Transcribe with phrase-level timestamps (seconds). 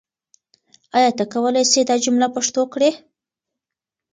[0.97, 2.91] آیا ته کولای سې دا جمله پښتو کړې؟